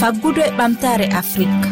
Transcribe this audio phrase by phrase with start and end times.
[0.00, 1.68] faggudu e ɓamtare afrique.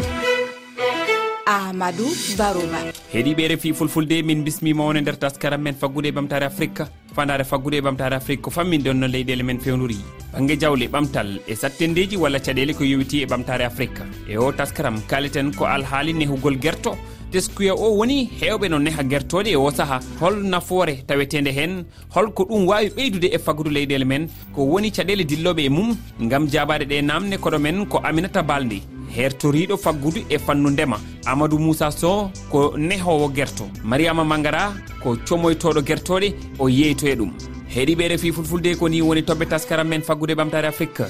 [1.46, 2.79] Ahmadou barouba
[3.12, 6.84] heeɗiɓe refi fulfulde min bismima on e nder taskaram men faggude e ɓamtare afrique.
[7.14, 9.98] Fandare faggude e ɓamtare afrique ko famminɗon no leyɗele men fewnori
[10.32, 14.01] banggue jawle ɓamtal e sattendeji walla caɗele ko yowiti e ɓamtare afrique.
[14.27, 16.97] E o taskaram kaliten ko alhaali nehugol guerto
[17.34, 21.73] teskuya o woni hewɓe no neha guertoɗe e o saaha hol nafoore tawetede hen
[22.14, 25.96] holko ɗum wawi ɓeydude e fagru leyɗele men ko woni caɗele dilloɓe e mum
[26.30, 28.82] gam jabade ɗe namde koɗo men ko aminata baldi
[29.16, 30.98] hertoriɗo faggudu e fannu ndema.
[31.26, 37.30] Amadou moussa sow ko nehowo guerto mariama mangara ko comoytoɗo guertoɗe o yeyto e ɗum.
[37.74, 41.02] Heeɗiɓe refi fulfulde ko ni woni toɓɓe taskaram men faggude ɓamtare afrique.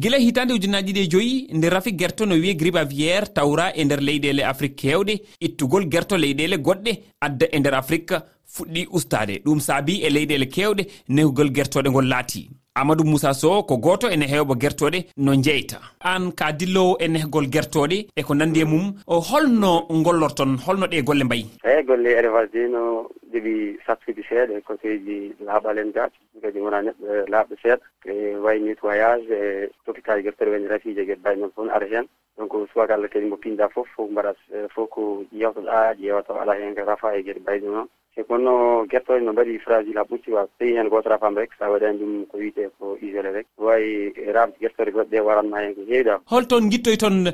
[0.00, 4.00] gila hitande ujunaji ɗi e joyi nde rafi guerto no wiye gribaviére tawra e nder
[4.00, 8.14] leyɗele afrique kewɗe ittugol guerto leyɗele goɗɗe adda e nder afrique
[8.54, 12.50] fuɗɗi ustade ɗum saabi e leyɗele kewɗe nehugol guertoɗe ngol laati.
[12.74, 17.46] Amadou moussa sow ko goto ene hewɓo guertoɗe no jeyta an ka dillowo e nehgol
[17.48, 21.46] guertoɗe e ko nandi e mum holno gollorton holno ɗe golle mbayi?
[21.64, 26.08] Eyi golle élevage ɗi no jogii sattude seeɗa e côtéji laaɓal en ga
[26.42, 27.84] kadi wona neɗɗo eh, laaɓɗo seeɗa.
[28.04, 32.06] E wayi nettoyage e hôpital guertere woni rafiji gueɗe mbawi noon fof ara heen
[32.38, 36.36] donc subaka allah kadi mo pinɗa fof fof mbaɗa eh, fof ko ƴewtoɗa ƴeewa taw
[36.40, 37.88] ala hen ko rafa e gueɗe mbayɗe noon
[38.18, 41.70] e kono guertoɗe no mbaɗi fragile ha ɓutti wa tawi hen goto rafama rek sa
[41.70, 43.46] waɗani ɗum ko wiite ko isolé rek.
[43.58, 47.30] Wawi rabde guertoɗe goɗɗe ɗe waranma hen ko heewi dam holton guittoy toon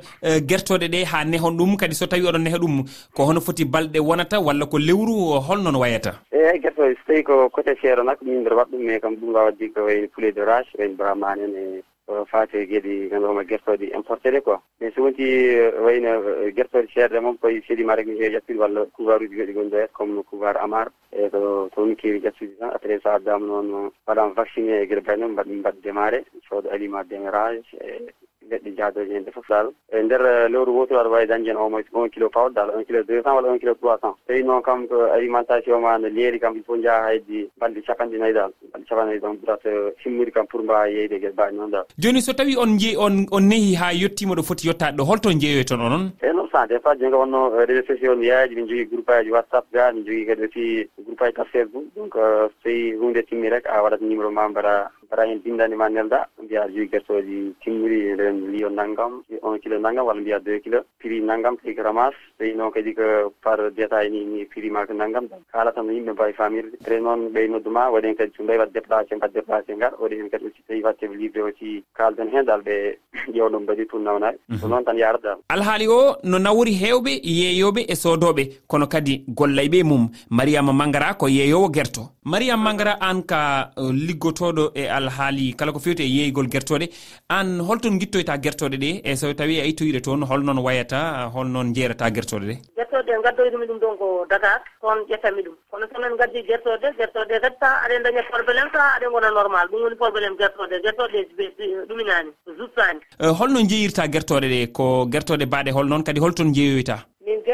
[0.48, 2.84] guertoɗe e, ɗe ha nehon ɗum kadi so tawi oɗon neha ɗum
[3.16, 6.20] ko hono foti balɗe wonata walla ko lewru holnoon wayata?
[6.32, 9.32] Eyyi guertoɗe so tawi ko côté seero nak min mbiɗa waɗa ɗum mais kam ɗum
[9.34, 11.82] wawaddi ko wayni e poulet de rage wayni bamane en e
[12.30, 14.58] faate geeɗi ganduɗoma guertoɗe importé ɗe quoi.
[14.80, 16.10] Mais so wonti eh, wayno
[16.44, 19.52] eh, guertoɗe ceerde moom koye seedi ma rek mi heewi ƴattude walla couvoir uji goɗi
[19.52, 20.90] gonɗo es comme couvoir amar.
[21.12, 22.70] E ko toon keewi ƴattude tan.
[22.74, 26.24] Après so addama noon waɗama vacciné e gueɗe bayno mbaɗ mbaɗ démarré.
[26.48, 28.12] Sooda aliment démarrage e
[28.50, 31.48] leɗɗe jaadoje hen ɗe foof dal e nder e eh, lewru wotu aɗa wawi dañde
[31.48, 34.14] hen omo un kilo pawɗo dal un kilo deux cent walla un kilo trois cent.
[34.26, 38.18] Tawi noon kam ko alimentation ma no leeri kam il faut jaaha haydi balɗe capanɗe
[38.18, 39.70] nayyi dal balɗe capanɗe nayyi ɗon ɓurata
[40.02, 43.26] simmude kam pour mbawa yeyde gueɗe mbaɗi noon dal joni so tawi on jeeyi on
[43.32, 46.10] on neehi ha yettima ɗo foti yettade ɗo holto jeeyoy toon onon?
[46.22, 49.10] E non sa des fois jonka wonno eh, réseau sociaux on yaaji min jogui groupe
[49.10, 53.22] aji whatsapp ga min jogui kadi aussi ɗum fayi affaire ɗum donc euh, soyi hunde
[53.28, 56.26] timmi rek a waɗat numéro ma mbaɗa mbaɗa hen bindande ma nelda.
[56.42, 60.80] Mbiya jui guertoji timmiri ren liyo nanggam un kilo nanggam walla mbiya deux kilo.
[60.98, 64.86] Prix nanggam tawi ko ramas tawi noon kadi ko par détail ni ni prix ma
[64.86, 66.74] ko nanggam haala tan no yimɓe mbawi famirde.
[66.80, 69.92] Après noon ɓey nodduma waɗi hen kadi so mbawi waɗ déplacé mbaɗ déplacé ngar.
[70.00, 72.96] Waɗi hen kadi aussi tawi watte livré aussi kalden hen dal ɓe
[73.34, 74.70] ƴewa mbaɗi tour nawnaɓe ko mhm.
[74.70, 79.82] noon tan yarat dal alhaali o no nawri hewɓe yeeyoɓe e sodoɓe kono kadi gollayɓe
[79.84, 80.08] mum.
[80.30, 85.72] Mariama mangara mangara ko yeeyowo guerto mariam mangara an ka uh, liggotoɗo e alhaali kala
[85.72, 86.86] ko fewti e yeeygol guertoɗe
[87.28, 92.10] an holton guittoyta guertoɗe ɗe e so tawi a ittoyiɗe toon holnoon wayata holnoon jeerata
[92.10, 92.56] guertoɗe ɗe?
[92.76, 95.56] Guertoɗe gaddoyɗumi e ɗum ɗon ko dakar toon ƴettami ɗum.
[95.70, 99.68] Kono so noon gaddi guertoɗe guertoɗe kadi sa aɗen daña probléme sa aɗen gona normal.
[99.70, 105.44] Ɗum woni probléme guertoɗe guertoɗe e ɗuminani juttani uh, holno jeeyirta guertoɗe ɗe ko guertoɗe
[105.46, 106.96] mbaɗe holnoon kadi holton jeeyoyta?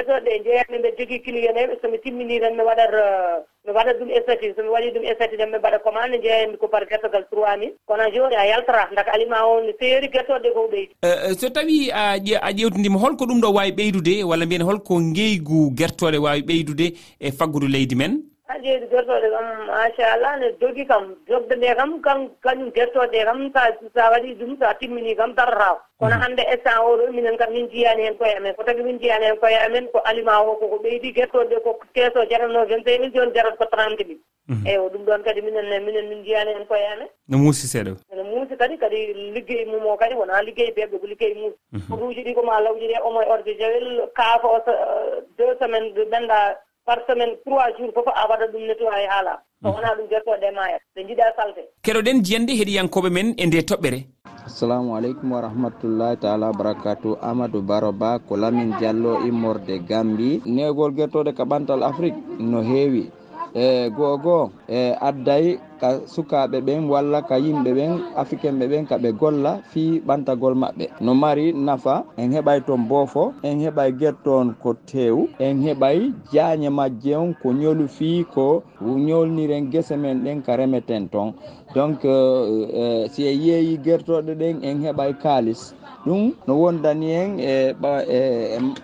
[0.01, 4.55] ɓeɗoɗe jeeyatmi mbiɗa jogui clienteɓe somi timmini tan mi waɗat uh, mi waɗat ɗum estati
[4.57, 7.75] somi waɗi ɗum estati tan mi mbaɗa commande jeeyatmi ko par guettogal trois mille.
[7.87, 10.93] Kono joni a yaltata daka aliment o no seeri guettoɗe ko ɓeydi.
[11.03, 15.01] Eh, eh, so tawi a a ƴewtidima holko ɗum ɗo wawi ɓeydude walla mbiyen holko
[15.01, 16.87] ngeygu guertoɗe wawi ɓeydude
[17.21, 18.23] e faggudu leydi men?
[18.63, 23.63] jeydi gertoɗe kam machallah ne jogi kam jogde nde kam kam kañum gertoɗe kam sa
[23.95, 26.23] sa waɗi ɗum sa timmini kam tarrata kono mm.
[26.23, 28.55] hannde instant oɗo minen kam min jiyani hen koye amen.
[28.55, 32.25] Ko tagi min jiyani hen koye amen ko aliment o koko ɓeydi guertoɗe ko keeso
[32.31, 34.21] jaratno vingt cinq mille joni jarat ko trente mille.
[34.49, 34.67] Mm-hmm.
[34.67, 37.09] Eyi ɗum ɗon kadi minen minen min jiyani hen koye amen.
[37.29, 38.99] No muusi seeɗa ene muusi kadi kadi
[39.35, 41.57] liggey mum o kadi wona liggey beɓɓe ko liggey muusi.
[41.73, 41.89] Mm-hmm.
[41.91, 46.57] Ko ruuji ɗi koma lawji ɗe omo e orde jawel kaako uh, deux semaine ɓennda
[46.87, 49.35] par semaine trois jours fof a waɗa ɗum nettoyé haala.
[49.63, 49.75] So mm.
[49.75, 51.63] wona ɗum jettoɗe mayat ɓe jiiɗa salte.
[51.85, 54.01] Keɗoɗen jiyande heeɗiyankoɓe men e nde toɓɓere.
[54.47, 60.43] Assalamu aleykum wa rahmatullahi taala wabarakatu amadou baro ba ko lamin diallo immorde gambi.
[60.47, 63.11] Negol guertoɗe ka ɓantal afrique no heewi.
[63.55, 67.93] E goo goo e adday ka sukaɓe ɓen walla ka yimɓe ɓen
[68.23, 70.85] africain ɓe ɓen kaɓe golla fi ɓantagol maɓɓe.
[71.05, 75.17] No mari nafa en heɓay toon boofo en heɓay guertoon ko tew
[75.47, 75.99] en heɓay
[76.33, 78.63] jaañe majje on ko ñolu fi ko
[79.07, 81.33] ñolniren guese men ɗen ka remeten toon
[81.75, 85.75] donc euh, euh, si e yeeyi guertoɗe ɗen en heɓay kaalis.
[86.07, 87.75] Ɗum no wondani en e
[88.09, 88.21] e,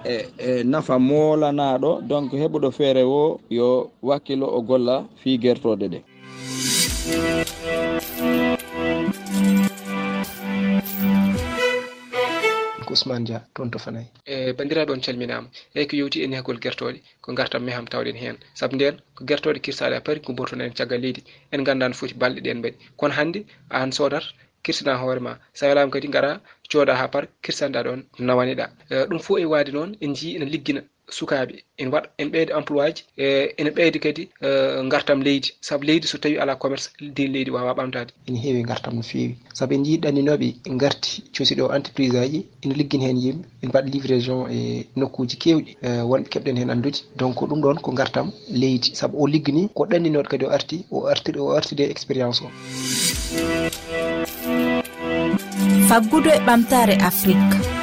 [0.04, 1.90] e e nafa moolanaɗo.
[2.10, 3.69] Donc heɓuɗo feere o yo
[4.02, 5.98] wakkilo o golla fi guertoɗe ɗe.
[12.97, 14.06] ousmane dia toon to fanayi.
[14.32, 15.49] E bandiraɓe on calminama.
[15.75, 18.37] Eyyi ko yewti en e hegol guertoɗe ko gartam mi ham tawɗen hen.
[18.58, 21.23] Saabu nden ko guertoɗe kirsaɗe a paari ko mbortoon en caggal leydi
[21.53, 24.25] en ganda no foti balɗe ɗen mbaɗi kono hannde an sodat
[24.64, 26.31] kirsana hoorema sa welama kadi gara
[26.70, 28.67] cooda ha par kirsanɗa ɗon nawaniɗa.
[28.91, 30.82] E, ɗum fo e waade noon en jii ene liggina.
[31.08, 34.49] sukaɓe en waɗa en ɓeyda emploi ji e ene ɓeyda kadi e,
[34.88, 35.49] gartam leydi.
[35.61, 39.37] Saabu leydi so tawi ala commerce din leydi wawa ɓamtade ene heewi gartam no feewi.
[39.55, 44.50] Saabu en jii ɗanninoɓe garti cosiɗo entreprise aji ene liggin hen yimɓe en mbaɗa livraison
[44.50, 48.94] e nokkuji kewɗi e, wonɓe keɓɗen hen andude donc ɗum ɗon ko gartam leydi.
[48.94, 52.49] Saabu o liggini ko ɗanninoɗo kadi o arti o arti o artide expérience o.
[55.88, 57.75] Faggudu e ɓamtare afrique.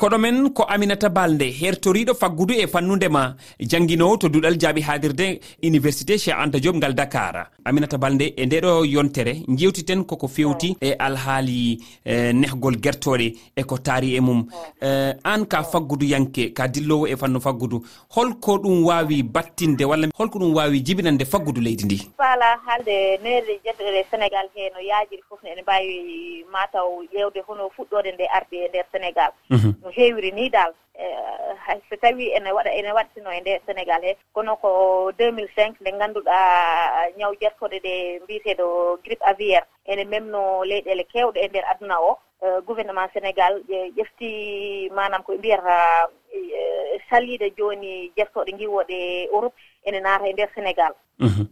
[0.00, 6.38] koɗomen ko aminata balde hertoriɗo faggudu e fannudema jangguinowo to duɗal jaaɓi haadirde université cheikh
[6.40, 7.50] anta diom ngal dakar.
[7.66, 14.14] Aminata balde e ndeɗo yontere jewtiten koko fewti e alhaali e, nehgol guertoɗe eko taari
[14.16, 14.46] e mum.
[14.80, 17.82] E, An ka faggudu yanke ka dillowo e fannu faggudu
[18.16, 21.98] holko ɗum wawi battinde walla holko ɗum wawi jibinande faggudu leydi ndi?
[22.16, 27.44] Faala haalde nerɗe jerɗere e sénégal he no yaajiri foof ne ene mbawi mataw ƴewde
[27.46, 29.32] hono fuɗɗode nde arde e nder sénégal.
[29.50, 29.89] Mhm.
[29.90, 30.72] no heewiri ni dal.
[30.94, 31.04] E,
[31.88, 36.36] so tawi ene waɗa ene waɗtino e nde sénégal he kono ko 2005 nde ngannduɗa
[37.18, 42.18] ñaw jertoɗe ɗe mbiyeteɗo grippe aviaire ene memno leyɗele kewɗe e nder aduna o.
[42.42, 45.76] E, gouvernement sénégal ɓe ƴefti manam koɓe mbiyata
[46.32, 49.54] e, salliɗe jooni jertoɗe giwoɗe europe
[49.84, 50.92] ene naata e nder sénégal.
[51.20, 51.46] Uhuh.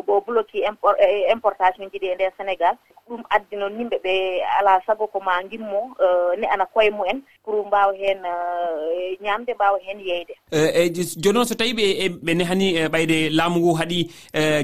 [0.00, 2.74] ɗo bo bloqui e importation ji ɗi e nder sénégal.
[3.08, 7.22] Ɗum addi noon yimɓe ɓe ala sago ko ma gimmo e, ne ana koye mumen
[7.44, 10.34] pour mbawa hen e, ñamde mbawa hen yeyde.
[10.52, 10.90] Eyi
[11.22, 14.10] joni noon so tawi ɓe ɓe nehani ɓayde laamu ngu haaɗi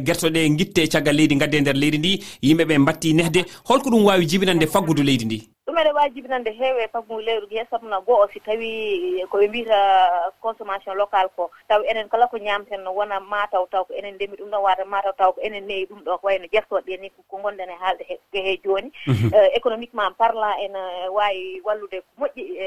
[0.07, 2.13] guertoɗe guitte caggal leydi gadde e nder leydi ndi
[2.43, 5.56] yimɓeɓe mbatti nehde holko ɗum wawi jibinande faggudu leydi ndi?
[5.67, 9.49] ɗum ene waawi jibinande heewe e fagmude leyru he sabuna goo si tawi eh, koɓe
[9.49, 14.15] mbiyata consommation local ko taw enen kala ko ñaamten no wona mataw taw ko enen
[14.15, 17.11] ndemi ɗum ɗon wata mataw taw ko enen neyi ɗum ɗo ko wayno jertoɗe ni
[17.11, 19.35] ko gonɗen e haalde he jooni mhm.
[19.35, 22.43] eh, économiquement parlant ene eh, wawi wallude moƴƴi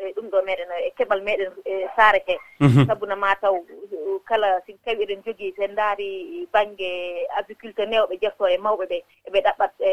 [0.00, 2.86] e ɗum ɗo meɗen e keɓal meɗen e saare he mhm.
[2.86, 3.54] sabuna ma taw
[4.28, 6.08] kala si tawi eɗen jogii sen ndaari
[6.52, 6.90] baŋnge
[7.38, 8.98] agriculteur newɓe jetto e mawɓe ɓe
[9.28, 9.90] eɓe ɗaɓɓat e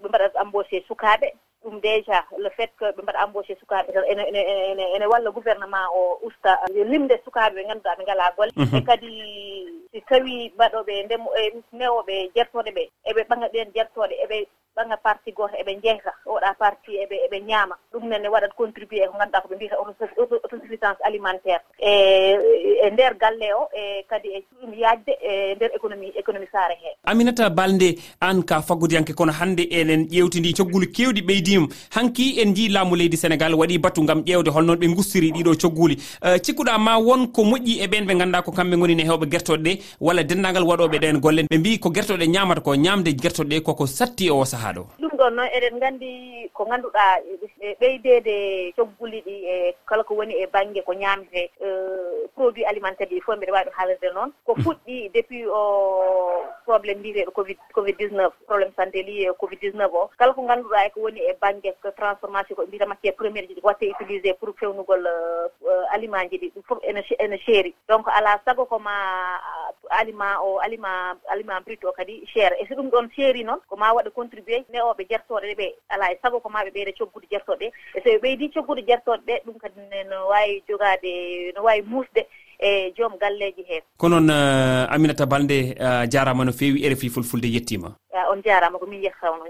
[0.00, 1.28] ɓe mbaɗat embauché sukaaɓe.
[1.64, 6.18] Ɗum déjà le fait que ɓe mbaɗa embauché sukaaɓe tan ene ene walla gouvernement o
[6.22, 8.52] usta e limde sukaaɓe ɓe ngannduɗaa ɓe ngalaa golle.
[8.56, 8.76] Mhm.
[8.76, 9.10] E kadi
[9.92, 11.42] si tawi mbaɗoɓe ndemo e
[11.72, 14.46] newoɓe jertooɗe ɓe eɓe ɓaŋa ɗen jertooɗe eɓe
[14.76, 17.74] ɓaŋa parti goto eɓe jeyta oɗa parti eɓe eɓe ñaama.
[17.92, 19.76] Ɗum nenne waɗat contribué e ko ganduɗa ko ɓe mbiyata
[20.44, 21.62] autosuffisance alimentaire.
[21.78, 21.90] E
[22.86, 26.90] e nder galle o e kadi e ɗum yajde e nder économie économie saare he
[27.04, 32.54] aminata balde an ka fagodiyanke kono hannde enen ƴewti ndi cogguli kewɗi ɓeydima hanki en
[32.54, 35.96] jii laamu leydi sénégal waɗi battu gam ƴewde holnoon ɓe gustiri ɗiɗo cogguli.
[36.22, 39.62] E, Cikkuɗa ma won ko moƴƴi e ɓen ɓe ganduɗa ko kamɓe gonine hewɓe guertoɗe
[39.62, 41.42] ɗe walla dendagal waɗoɓe ɗen golle.
[41.50, 44.72] Ɓe mbi ko guertoɗe ñamata ko ñamde guertoɗe ɗe koko satti e o saaha haa
[44.72, 44.82] ɗo?
[45.00, 46.10] Ɗum ɗon noon eɗen nganndi
[46.52, 47.04] ko ngannduɗa
[47.60, 48.36] e ɓeydeede
[48.76, 51.50] cogguli ɗi e kala ko woni e baŋnge ko ñaamete
[52.34, 54.32] produit alimentaire ɗi fof mbiɗa waawi ɗum haalirde noon.
[54.46, 54.62] Ko hmm.
[54.62, 55.60] fuɗɗi depuis o
[56.66, 60.10] probléme mbiyeteeɗo covid covid 19 probléme santé li e covid 19 o.
[60.18, 63.60] Kala ko ngannduɗaa e ko woni e baŋnge transformation ko mbiyata matiére premiére ji ɗi
[63.60, 65.06] ko watte utilisé pour fewnugol
[65.94, 68.96] aliment ji ɗi ɗum fof ene ene seeri donc alaa sago ko ma
[69.90, 72.52] aliment o aliment aliment brut o kadi cher.
[72.60, 76.18] E so ɗum ɗon seeri noon ko ma waɗa contribué newoɓe jertoɗe ɓe ala e
[76.22, 79.34] sago ko ma ɓe ɓeyda coggude jertoɗe ɗe e so ɓe ɓeydi coggude jertoɗe ɗe
[79.44, 82.26] ɗum kadi no wawi jogade no wawi musde
[82.58, 83.82] e joom galleji heen.
[83.96, 88.30] Ko noon uh, aminata balde uh, eh, jarama no fewi rfi fulfulde yettima uh, eh,
[88.30, 89.44] on jarama ko min yettawno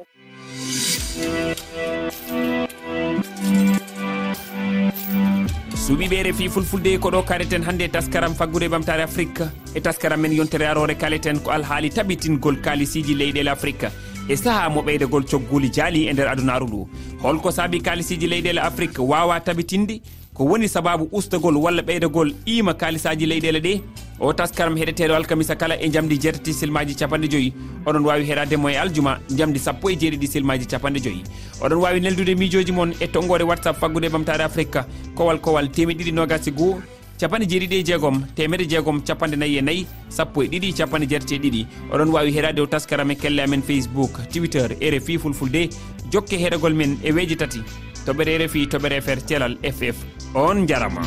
[5.87, 10.33] suuɓiɓe refi fulfulde ko ɗo kaleten hannde e taskaram faggude ɓamtare afrique e taskaram men
[10.33, 13.85] yontere arore kaleten ko alhaali taɓitingol kaalisiji leyɗele afrique
[14.29, 16.89] e, e saaha mo ɓeydegol cogguli jaali e nder adunaru ndu.
[17.23, 20.01] Holko saabi kaalisiji leyɗele afrique wawa tabitinde
[20.37, 23.81] ko woni sababu ustagol walla ɓeydagol qima kalisaji leyɗele ɗe?
[24.21, 27.53] O taskaram heɗeteɗo alkamisa kala e jamdi jeetati silmaji capanɗe joyyi
[27.87, 31.23] oɗon wawi heɗademo e aljuma jamdi sappo e jeeɗiɗi silmaji capanɗe joyyi
[31.61, 35.97] oɗon wawi neldude mijoji moon e tongore whatsapp faggude e ɓamtare afrique kowal kowal temeɗ
[35.99, 36.83] ɗiɗi nogasi e goho
[37.21, 41.07] capanɗe jeeɗiɗi e jeegom temedde e jeegom capanɗe nayyi e nayyi sappo e ɗiɗi capanɗe
[41.09, 41.67] jeetati e ɗiɗi.
[41.93, 45.69] Oɗon wawi heɗade o taskaram e kelle amen facebook twitter rfi fulfulde.
[46.13, 47.61] Jokke heɗagol men e weeji tati.
[48.07, 49.99] toɓere rfi toɓere fr thelal ff
[50.35, 51.03] on jarama.